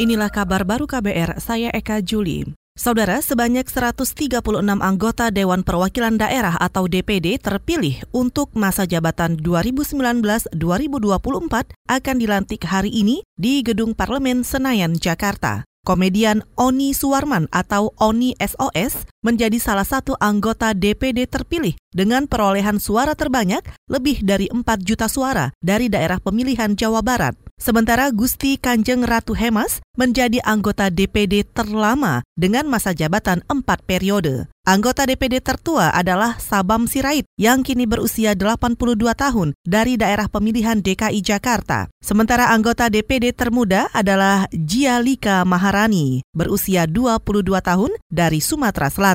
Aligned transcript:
Inilah 0.00 0.32
kabar 0.32 0.64
baru 0.64 0.88
KBR, 0.88 1.36
saya 1.36 1.68
Eka 1.68 2.00
Juli. 2.00 2.48
Saudara, 2.72 3.20
sebanyak 3.20 3.68
136 3.68 4.40
anggota 4.80 5.28
Dewan 5.28 5.60
Perwakilan 5.60 6.16
Daerah 6.16 6.56
atau 6.56 6.88
DPD 6.88 7.36
terpilih 7.36 8.00
untuk 8.08 8.56
masa 8.56 8.88
jabatan 8.88 9.36
2019-2024 9.44 10.56
akan 11.76 12.16
dilantik 12.16 12.64
hari 12.64 12.88
ini 12.88 13.20
di 13.36 13.60
Gedung 13.60 13.92
Parlemen 13.92 14.48
Senayan, 14.48 14.96
Jakarta. 14.96 15.68
Komedian 15.84 16.40
Oni 16.56 16.96
Suwarman 16.96 17.52
atau 17.52 17.92
Oni 18.00 18.32
SOS 18.40 19.11
menjadi 19.22 19.56
salah 19.62 19.86
satu 19.86 20.18
anggota 20.18 20.74
DPD 20.74 21.30
terpilih 21.30 21.78
dengan 21.94 22.26
perolehan 22.26 22.82
suara 22.82 23.14
terbanyak 23.14 23.62
lebih 23.86 24.20
dari 24.26 24.50
4 24.50 24.60
juta 24.82 25.06
suara 25.06 25.54
dari 25.62 25.86
daerah 25.86 26.18
pemilihan 26.18 26.74
Jawa 26.74 27.00
Barat. 27.00 27.38
Sementara 27.62 28.10
Gusti 28.10 28.58
Kanjeng 28.58 29.06
Ratu 29.06 29.38
Hemas 29.38 29.78
menjadi 29.94 30.42
anggota 30.42 30.90
DPD 30.90 31.46
terlama 31.46 32.26
dengan 32.34 32.66
masa 32.66 32.90
jabatan 32.90 33.38
4 33.46 33.62
periode. 33.86 34.50
Anggota 34.62 35.06
DPD 35.06 35.42
tertua 35.42 35.90
adalah 35.90 36.38
Sabam 36.38 36.86
Sirait 36.86 37.26
yang 37.34 37.66
kini 37.66 37.82
berusia 37.82 38.34
82 38.38 38.94
tahun 39.14 39.58
dari 39.66 39.98
daerah 39.98 40.30
pemilihan 40.30 40.78
DKI 40.78 41.18
Jakarta. 41.18 41.90
Sementara 41.98 42.50
anggota 42.50 42.86
DPD 42.86 43.34
termuda 43.34 43.90
adalah 43.90 44.46
Jialika 44.54 45.42
Maharani 45.42 46.22
berusia 46.30 46.86
22 46.86 47.58
tahun 47.58 47.90
dari 48.06 48.38
Sumatera 48.38 48.86
Selatan. 48.86 49.11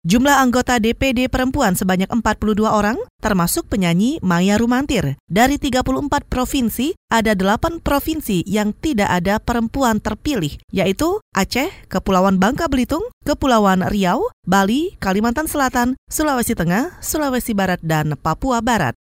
Jumlah 0.00 0.40
anggota 0.40 0.80
DPD 0.80 1.28
perempuan 1.28 1.76
sebanyak 1.76 2.08
42 2.08 2.64
orang, 2.64 2.96
termasuk 3.20 3.68
penyanyi 3.68 4.16
Maya 4.24 4.56
Rumantir. 4.56 5.20
Dari 5.28 5.60
34 5.60 6.24
provinsi, 6.24 6.96
ada 7.12 7.36
8 7.36 7.84
provinsi 7.84 8.40
yang 8.48 8.72
tidak 8.72 9.12
ada 9.12 9.36
perempuan 9.36 10.00
terpilih, 10.00 10.56
yaitu 10.72 11.20
Aceh, 11.36 11.68
Kepulauan 11.92 12.40
Bangka 12.40 12.64
Belitung, 12.72 13.04
Kepulauan 13.28 13.84
Riau, 13.92 14.32
Bali, 14.48 14.96
Kalimantan 14.96 15.44
Selatan, 15.44 16.00
Sulawesi 16.08 16.56
Tengah, 16.56 16.96
Sulawesi 17.04 17.52
Barat, 17.52 17.84
dan 17.84 18.16
Papua 18.16 18.64
Barat. 18.64 18.96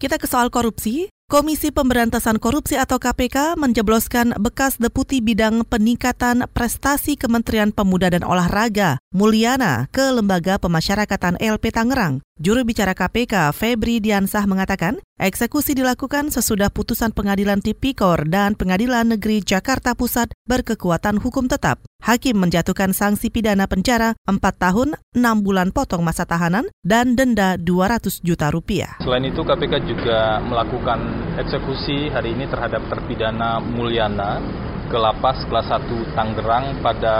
Kita 0.00 0.16
ke 0.16 0.24
soal 0.24 0.48
korupsi. 0.48 1.12
Komisi 1.24 1.72
Pemberantasan 1.72 2.36
Korupsi 2.36 2.76
atau 2.76 3.00
KPK 3.00 3.56
menjebloskan 3.56 4.36
bekas 4.36 4.76
Deputi 4.76 5.24
Bidang 5.24 5.64
Peningkatan 5.64 6.44
Prestasi 6.52 7.16
Kementerian 7.16 7.72
Pemuda 7.72 8.12
dan 8.12 8.20
Olahraga, 8.28 9.00
Mulyana, 9.08 9.88
ke 9.88 10.04
Lembaga 10.12 10.60
Pemasyarakatan 10.60 11.40
LP 11.40 11.72
Tangerang. 11.72 12.20
Juru 12.34 12.66
bicara 12.66 12.98
KPK, 12.98 13.54
Febri 13.54 14.02
Diansah 14.02 14.42
mengatakan, 14.50 14.98
eksekusi 15.22 15.70
dilakukan 15.70 16.34
sesudah 16.34 16.66
putusan 16.66 17.14
pengadilan 17.14 17.62
Tipikor 17.62 18.26
dan 18.26 18.58
pengadilan 18.58 19.06
negeri 19.06 19.38
Jakarta 19.38 19.94
Pusat 19.94 20.34
berkekuatan 20.42 21.22
hukum 21.22 21.46
tetap. 21.46 21.78
Hakim 22.02 22.34
menjatuhkan 22.42 22.90
sanksi 22.90 23.30
pidana 23.30 23.70
penjara 23.70 24.18
4 24.26 24.34
tahun, 24.50 24.98
6 25.14 25.46
bulan 25.46 25.70
potong 25.70 26.02
masa 26.02 26.26
tahanan, 26.26 26.66
dan 26.82 27.14
denda 27.14 27.54
200 27.54 28.18
juta 28.26 28.50
rupiah. 28.50 28.98
Selain 28.98 29.22
itu, 29.22 29.38
KPK 29.38 29.86
juga 29.86 30.42
melakukan 30.42 30.98
eksekusi 31.38 32.10
hari 32.10 32.34
ini 32.34 32.50
terhadap 32.50 32.82
terpidana 32.90 33.62
Mulyana 33.62 34.42
ke 34.90 34.98
lapas 34.98 35.38
kelas 35.46 35.70
1 35.70 36.18
Tangerang 36.18 36.82
pada 36.82 37.14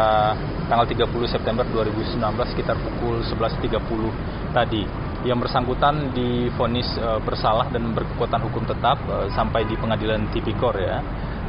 tanggal 0.67 0.87
30 0.89 1.07
September 1.29 1.65
2019 1.71 2.19
sekitar 2.51 2.77
pukul 2.81 3.23
11.30 3.23 4.55
tadi. 4.57 5.04
Yang 5.25 5.49
bersangkutan 5.49 6.13
difonis 6.13 6.89
e, 7.01 7.09
bersalah 7.25 7.73
dan 7.73 7.97
berkekuatan 7.97 8.41
hukum 8.45 8.69
tetap 8.69 9.01
e, 9.09 9.33
sampai 9.33 9.65
di 9.65 9.75
pengadilan 9.81 10.29
tipikor 10.37 10.77
ya 10.77 11.01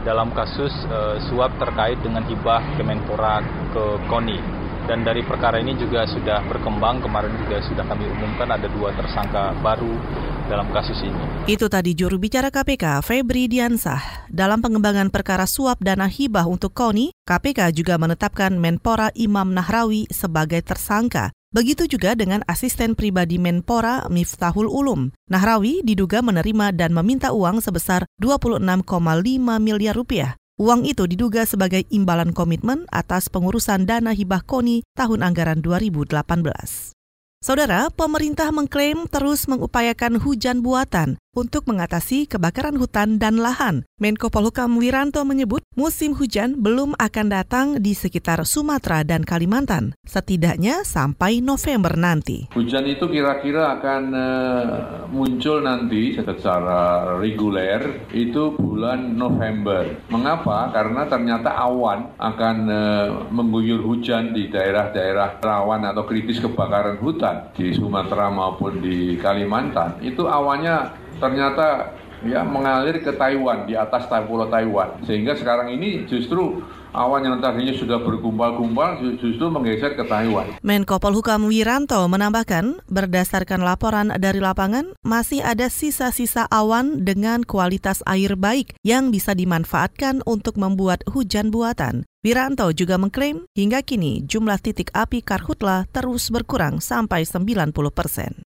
dalam 0.08 0.31
kasus 0.31 0.72
e, 0.88 1.20
suap 1.28 1.59
terkait 1.59 2.00
dengan 2.00 2.23
hibah 2.23 2.64
Kemenpora 2.80 3.44
ke 3.76 3.84
KONI 4.08 4.40
dan 4.86 5.02
dari 5.02 5.26
perkara 5.26 5.58
ini 5.59 5.73
juga 5.76 6.06
sudah 6.06 6.46
berkembang 6.46 7.02
kemarin 7.02 7.34
juga 7.42 7.58
sudah 7.66 7.84
kami 7.84 8.06
umumkan 8.06 8.48
ada 8.53 8.70
dua 8.70 8.94
tersangka 8.94 9.52
baru 9.59 9.97
dalam 10.46 10.69
kasus 10.69 11.02
ini. 11.02 11.50
Itu 11.50 11.68
tadi 11.68 11.97
juru 11.97 12.22
bicara 12.22 12.53
KPK 12.53 13.02
Febri 13.02 13.50
Diansah. 13.50 14.30
Dalam 14.30 14.62
pengembangan 14.62 15.09
perkara 15.09 15.50
suap 15.50 15.81
dana 15.81 16.06
hibah 16.06 16.46
untuk 16.46 16.78
KONI, 16.78 17.13
KPK 17.25 17.74
juga 17.74 17.97
menetapkan 17.97 18.53
Menpora 18.56 19.09
Imam 19.18 19.52
Nahrawi 19.52 20.06
sebagai 20.13 20.62
tersangka. 20.62 21.34
Begitu 21.56 21.88
juga 21.88 22.20
dengan 22.20 22.44
asisten 22.52 23.00
pribadi 23.00 23.40
Menpora 23.40 24.12
Miftahul 24.12 24.68
Ulum. 24.68 25.16
Nahrawi 25.32 25.88
diduga 25.88 26.20
menerima 26.20 26.76
dan 26.76 26.92
meminta 26.92 27.32
uang 27.32 27.64
sebesar 27.64 28.04
26,5 28.20 28.60
miliar 29.64 29.96
rupiah. 29.96 30.36
Uang 30.60 30.84
itu 30.84 31.08
diduga 31.08 31.48
sebagai 31.48 31.88
imbalan 31.88 32.36
komitmen 32.36 32.84
atas 32.92 33.32
pengurusan 33.32 33.88
dana 33.88 34.12
hibah 34.12 34.44
KONI 34.44 34.84
tahun 35.00 35.24
anggaran 35.24 35.64
2018. 35.64 36.92
Saudara, 37.40 37.88
pemerintah 37.88 38.52
mengklaim 38.52 39.08
terus 39.08 39.48
mengupayakan 39.48 40.20
hujan 40.20 40.60
buatan 40.60 41.16
untuk 41.35 41.68
mengatasi 41.68 42.31
kebakaran 42.31 42.79
hutan 42.79 43.19
dan 43.19 43.38
lahan. 43.38 43.84
Menko 44.00 44.31
Polhukam 44.31 44.79
Wiranto 44.79 45.22
menyebut 45.28 45.62
musim 45.75 46.16
hujan 46.16 46.56
belum 46.56 46.96
akan 46.96 47.28
datang 47.28 47.68
di 47.84 47.91
sekitar 47.91 48.44
Sumatera 48.47 49.03
dan 49.03 49.28
Kalimantan, 49.28 49.91
setidaknya 50.07 50.88
sampai 50.88 51.44
November 51.44 52.00
nanti. 52.00 52.47
Hujan 52.56 52.88
itu 52.88 53.07
kira-kira 53.12 53.75
akan 53.79 54.03
uh, 54.16 54.68
muncul 55.12 55.59
nanti 55.63 56.16
secara 56.16 57.16
reguler 57.19 58.07
itu 58.16 58.56
bulan 58.56 59.19
November. 59.19 60.07
Mengapa? 60.07 60.72
Karena 60.72 61.07
ternyata 61.07 61.51
awan 61.56 62.16
akan 62.16 62.57
uh, 62.72 63.07
mengguyur 63.31 63.84
hujan 63.84 64.31
di 64.31 64.47
daerah-daerah 64.47 65.44
rawan 65.44 65.84
atau 65.84 66.07
kritis 66.07 66.40
kebakaran 66.40 67.00
hutan 67.03 67.51
di 67.56 67.75
Sumatera 67.75 68.31
maupun 68.31 68.79
di 68.79 69.19
Kalimantan 69.19 70.00
itu 70.00 70.28
awannya 70.28 71.05
ternyata 71.20 71.96
ya 72.26 72.42
mengalir 72.42 73.03
ke 73.03 73.12
Taiwan 73.14 73.70
di 73.70 73.78
atas 73.78 74.09
pulau 74.26 74.50
Taiwan 74.50 75.03
sehingga 75.06 75.38
sekarang 75.38 75.70
ini 75.70 76.09
justru 76.09 76.64
awan 76.96 77.28
yang 77.28 77.38
tadinya 77.44 77.76
sudah 77.76 78.00
bergumpal-gumpal 78.00 79.03
justru 79.20 79.46
menggeser 79.52 80.00
ke 80.00 80.04
Taiwan. 80.08 80.56
Menko 80.64 80.98
Polhukam 80.98 81.52
Wiranto 81.52 82.00
menambahkan, 82.08 82.80
berdasarkan 82.88 83.62
laporan 83.62 84.16
dari 84.16 84.40
lapangan, 84.40 84.96
masih 85.04 85.44
ada 85.44 85.68
sisa-sisa 85.68 86.48
awan 86.48 87.04
dengan 87.04 87.44
kualitas 87.44 88.00
air 88.08 88.40
baik 88.40 88.80
yang 88.88 89.12
bisa 89.12 89.36
dimanfaatkan 89.36 90.24
untuk 90.24 90.56
membuat 90.56 91.04
hujan 91.12 91.52
buatan. 91.52 92.08
Wiranto 92.25 92.74
juga 92.74 92.98
mengklaim 92.98 93.46
hingga 93.54 93.86
kini 93.86 94.25
jumlah 94.25 94.58
titik 94.58 94.90
api 94.98 95.22
karhutla 95.22 95.86
terus 95.94 96.34
berkurang 96.34 96.81
sampai 96.81 97.22
90 97.22 97.70
persen. 97.94 98.44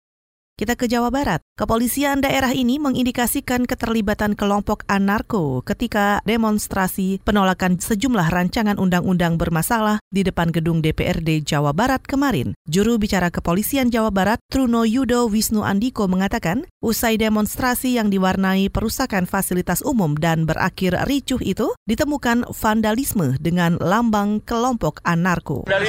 Kita 0.59 0.75
ke 0.75 0.91
Jawa 0.91 1.07
Barat. 1.07 1.39
Kepolisian 1.55 2.19
daerah 2.19 2.51
ini 2.51 2.83
mengindikasikan 2.83 3.63
keterlibatan 3.63 4.35
kelompok 4.35 4.83
anarko 4.91 5.63
ketika 5.63 6.19
demonstrasi 6.27 7.23
penolakan 7.23 7.79
sejumlah 7.79 8.27
rancangan 8.27 8.75
undang-undang 8.75 9.39
bermasalah 9.39 10.03
di 10.11 10.19
depan 10.27 10.51
gedung 10.51 10.83
DPRD 10.83 11.47
Jawa 11.47 11.71
Barat 11.71 12.03
kemarin. 12.03 12.59
Juru 12.67 12.99
bicara 12.99 13.31
Kepolisian 13.31 13.87
Jawa 13.87 14.11
Barat, 14.11 14.43
Truno 14.51 14.83
Yudo 14.83 15.31
Wisnu 15.31 15.63
Andiko 15.63 16.11
mengatakan, 16.11 16.67
usai 16.83 17.15
demonstrasi 17.15 17.95
yang 17.95 18.11
diwarnai 18.11 18.67
perusakan 18.67 19.31
fasilitas 19.31 19.79
umum 19.79 20.19
dan 20.19 20.43
berakhir 20.43 21.07
ricuh 21.07 21.39
itu, 21.39 21.71
ditemukan 21.87 22.51
vandalisme 22.51 23.39
dengan 23.39 23.79
lambang 23.79 24.43
kelompok 24.43 24.99
anarko. 25.07 25.63
Dari 25.71 25.87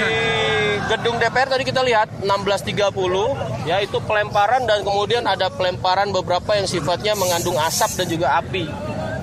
gedung 0.90 1.22
DPR 1.22 1.46
tadi 1.46 1.62
kita 1.62 1.86
lihat 1.86 2.10
16.30 2.26 2.74
ya 3.62 3.78
itu 3.78 4.02
pelemparan 4.02 4.66
dan 4.66 4.82
kemudian 4.82 5.22
ada 5.22 5.46
pelemparan 5.46 6.10
beberapa 6.10 6.58
yang 6.58 6.66
sifatnya 6.66 7.14
mengandung 7.14 7.54
asap 7.62 8.02
dan 8.02 8.06
juga 8.10 8.34
api. 8.42 8.66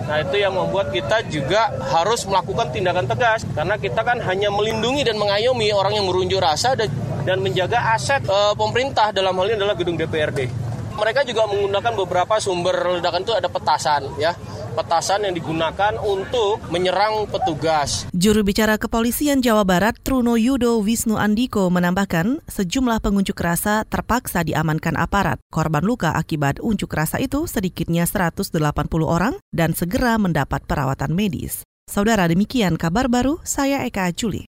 Nah 0.07 0.23
itu 0.23 0.39
yang 0.39 0.55
membuat 0.55 0.95
kita 0.95 1.27
juga 1.27 1.67
harus 1.91 2.23
melakukan 2.23 2.71
tindakan 2.71 3.03
tegas 3.11 3.43
karena 3.51 3.75
kita 3.75 3.99
kan 3.99 4.15
hanya 4.23 4.47
melindungi 4.47 5.03
dan 5.03 5.19
mengayomi 5.19 5.67
orang 5.75 5.99
yang 5.99 6.07
merunjuk 6.07 6.39
rasa 6.39 6.71
dan, 6.79 6.87
dan 7.27 7.43
menjaga 7.43 7.99
aset 7.99 8.23
e, 8.23 8.39
pemerintah 8.55 9.11
dalam 9.11 9.35
hal 9.35 9.51
ini 9.51 9.59
adalah 9.59 9.75
gedung 9.75 9.99
DPRD. 9.99 10.47
Mereka 10.95 11.27
juga 11.27 11.51
menggunakan 11.51 11.93
beberapa 11.99 12.39
sumber 12.39 13.03
ledakan 13.03 13.27
itu 13.27 13.35
ada 13.35 13.51
petasan 13.51 14.07
ya 14.15 14.31
petasan 14.77 15.25
yang 15.25 15.33
digunakan 15.33 15.97
untuk 15.97 16.61
menyerang 16.69 17.25
petugas. 17.25 18.05
Juru 18.13 18.45
bicara 18.45 18.77
Kepolisian 18.77 19.41
Jawa 19.41 19.65
Barat 19.65 19.97
Truno 20.05 20.37
Yudo 20.37 20.77
Wisnu 20.85 21.17
Andiko 21.17 21.73
menambahkan 21.73 22.45
sejumlah 22.45 23.01
pengunjuk 23.01 23.35
rasa 23.41 23.83
terpaksa 23.89 24.45
diamankan 24.45 24.93
aparat. 24.93 25.41
Korban 25.49 25.81
luka 25.81 26.13
akibat 26.13 26.61
unjuk 26.61 26.93
rasa 26.93 27.17
itu 27.17 27.49
sedikitnya 27.49 28.07
180 28.07 28.53
orang 29.03 29.35
dan 29.51 29.73
segera 29.73 30.15
mendapat 30.21 30.63
perawatan 30.63 31.17
medis. 31.17 31.65
Saudara 31.87 32.27
demikian 32.27 32.79
kabar 32.79 33.11
baru, 33.11 33.43
saya 33.43 33.83
Eka 33.83 34.11
Juli. 34.15 34.47